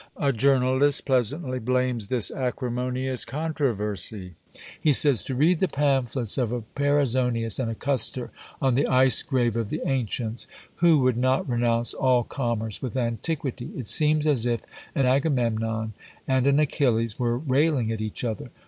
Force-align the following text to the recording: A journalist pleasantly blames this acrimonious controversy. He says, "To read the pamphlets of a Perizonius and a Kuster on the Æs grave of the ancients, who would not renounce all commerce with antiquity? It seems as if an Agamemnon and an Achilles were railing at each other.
A 0.17 0.33
journalist 0.33 1.05
pleasantly 1.05 1.59
blames 1.59 2.07
this 2.07 2.31
acrimonious 2.31 3.23
controversy. 3.23 4.33
He 4.81 4.93
says, 4.93 5.23
"To 5.25 5.35
read 5.35 5.59
the 5.59 5.67
pamphlets 5.67 6.39
of 6.39 6.51
a 6.51 6.61
Perizonius 6.73 7.59
and 7.59 7.69
a 7.69 7.75
Kuster 7.75 8.31
on 8.59 8.73
the 8.73 8.85
Æs 8.85 9.23
grave 9.23 9.55
of 9.55 9.69
the 9.69 9.83
ancients, 9.85 10.47
who 10.77 10.97
would 11.01 11.17
not 11.17 11.47
renounce 11.47 11.93
all 11.93 12.23
commerce 12.23 12.81
with 12.81 12.97
antiquity? 12.97 13.69
It 13.77 13.87
seems 13.87 14.25
as 14.25 14.47
if 14.47 14.63
an 14.95 15.05
Agamemnon 15.05 15.93
and 16.27 16.47
an 16.47 16.59
Achilles 16.59 17.19
were 17.19 17.37
railing 17.37 17.91
at 17.91 18.01
each 18.01 18.23
other. 18.23 18.49